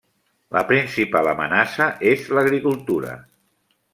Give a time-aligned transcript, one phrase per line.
[0.55, 3.13] La principal amenaça és l'agricultura.